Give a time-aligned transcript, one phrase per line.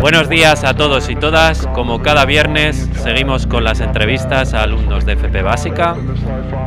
[0.00, 1.66] Buenos días a todos y todas.
[1.68, 5.96] Como cada viernes, seguimos con las entrevistas a alumnos de FP Básica.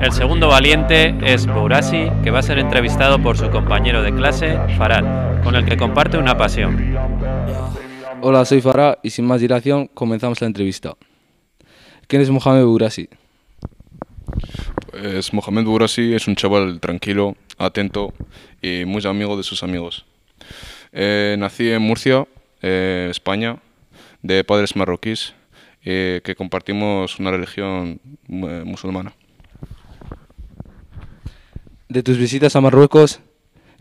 [0.02, 4.58] El segundo valiente es Bourasi, que va a ser entrevistado por su compañero de clase,
[4.78, 6.96] Farad, con el que comparte una pasión.
[8.22, 10.96] Hola, soy Farad y sin más dilación comenzamos la entrevista.
[12.08, 13.10] ¿Quién es Mohamed Bourasi?
[14.92, 18.14] Pues Mohamed Bourasi es un chaval tranquilo, atento
[18.62, 20.06] y muy amigo de sus amigos.
[20.98, 22.26] Eh, nací en Murcia,
[22.62, 23.58] eh, España,
[24.22, 25.34] de padres marroquíes,
[25.84, 29.14] eh, que compartimos una religión musulmana.
[31.90, 33.20] De tus visitas a Marruecos,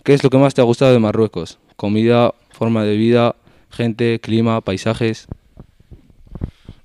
[0.03, 1.61] ¿qué es lo que más te ha gustado de Marruecos?
[1.77, 3.37] ¿Comida, forma de vida,
[3.71, 5.29] gente, clima, paisajes?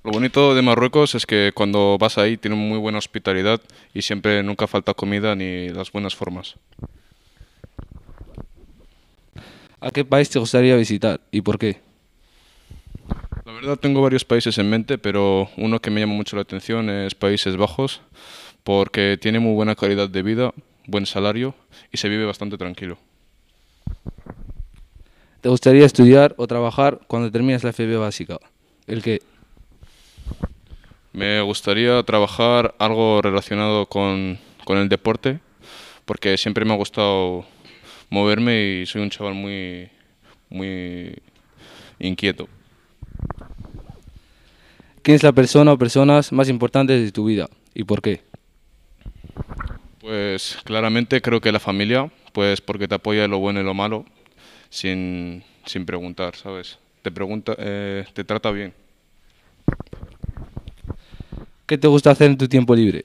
[0.04, 3.60] Lo bonito de Marruecos es que cuando vas ahí tienen muy buena hospitalidad
[3.92, 6.54] y siempre nunca falta comida ni las buenas formas.
[9.82, 11.80] ¿A qué país te gustaría visitar y por qué?
[13.46, 16.90] La verdad tengo varios países en mente, pero uno que me llama mucho la atención
[16.90, 18.02] es Países Bajos,
[18.62, 20.52] porque tiene muy buena calidad de vida,
[20.86, 21.54] buen salario
[21.90, 22.98] y se vive bastante tranquilo.
[25.40, 28.38] ¿Te gustaría estudiar o trabajar cuando termines la FB básica?
[28.86, 29.22] ¿El qué?
[31.14, 35.40] Me gustaría trabajar algo relacionado con, con el deporte,
[36.04, 37.46] porque siempre me ha gustado
[38.10, 39.88] moverme y soy un chaval muy,
[40.50, 41.16] muy
[41.98, 42.48] inquieto.
[45.02, 48.20] ¿Quién es la persona o personas más importantes de tu vida y por qué?
[50.00, 53.72] Pues claramente creo que la familia, pues porque te apoya en lo bueno y lo
[53.72, 54.04] malo,
[54.68, 56.78] sin, sin preguntar, ¿sabes?
[57.02, 58.74] Te pregunta, eh, te trata bien.
[61.66, 63.04] ¿Qué te gusta hacer en tu tiempo libre?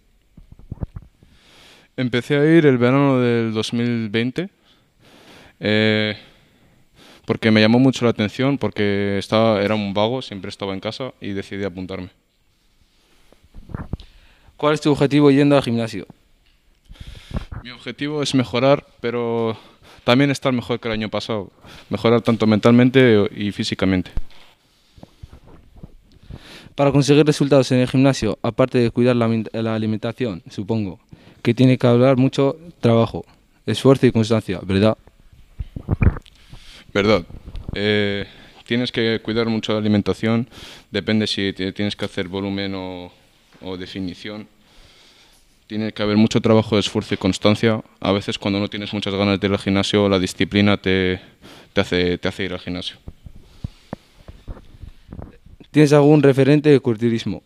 [1.97, 4.49] Empecé a ir el verano del 2020
[5.59, 6.17] eh,
[7.25, 11.13] porque me llamó mucho la atención, porque estaba, era un vago, siempre estaba en casa
[11.21, 12.09] y decidí apuntarme.
[14.57, 16.07] ¿Cuál es tu objetivo yendo al gimnasio?
[17.63, 19.57] Mi objetivo es mejorar, pero
[20.03, 21.51] también estar mejor que el año pasado.
[21.89, 24.11] Mejorar tanto mentalmente y físicamente.
[26.75, 30.99] Para conseguir resultados en el gimnasio, aparte de cuidar la alimentación, supongo,
[31.41, 33.25] que tiene que hablar mucho trabajo,
[33.65, 34.97] esfuerzo y constancia, ¿verdad?
[36.93, 37.23] Verdad.
[37.73, 38.25] Eh,
[38.65, 40.47] tienes que cuidar mucho la alimentación,
[40.91, 43.11] depende si tienes que hacer volumen o,
[43.77, 44.47] definición.
[45.67, 47.81] Tiene que haber mucho trabajo, esfuerzo y constancia.
[48.01, 51.21] A veces cuando no tienes muchas ganas de ir al gimnasio, la disciplina te,
[51.75, 52.97] hace, te hace ir al gimnasio.
[55.71, 57.41] ¿Tienes algún referente de culturismo?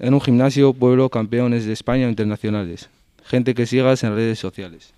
[0.00, 2.88] en un gimnasio, pueblo, campeones de España o internacionales.
[3.24, 4.92] Gente que sigas en redes sociales.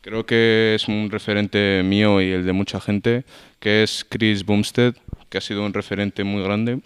[0.00, 3.24] Creo que es un referente mío y el de mucha gente,
[3.60, 4.94] que es Chris Bumstead,
[5.28, 6.80] que ha sido un referente muy grande,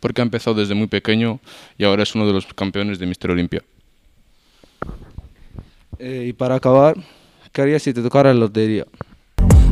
[0.00, 1.38] porque ha empezado desde muy pequeño
[1.78, 3.62] y ahora es uno de los campeones de Mister Olimpia.
[6.00, 6.96] Eh, y para acabar,
[7.52, 8.84] ¿qué harías si te tocara la lotería?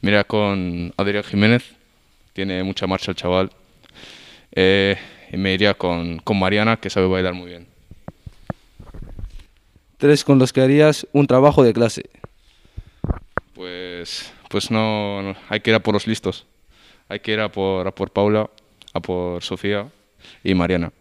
[0.00, 1.64] Me iría con Adrián Jiménez,
[2.32, 3.50] tiene mucha marcha el chaval.
[4.52, 4.96] Eh,
[5.32, 7.66] y me iría con, con Mariana, que sabe bailar muy bien.
[9.98, 12.08] Tres con los que harías un trabajo de clase.
[13.54, 16.46] Pues, pues no, hay que ir a por los listos.
[17.08, 18.50] Hay que ir a por, a por Paula,
[18.92, 19.88] a por Sofía
[20.44, 20.92] y Mariana.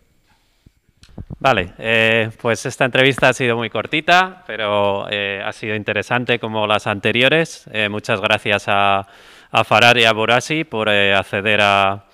[1.39, 6.65] Vale, eh, pues esta entrevista ha sido muy cortita, pero eh, ha sido interesante como
[6.65, 7.65] las anteriores.
[7.71, 9.07] Eh, muchas gracias a,
[9.51, 12.05] a Farad y a Borasi por acceder a,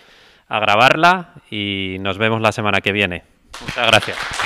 [0.48, 3.24] a grabarla y nos vemos la semana que viene.
[3.62, 4.41] Muchas gracias.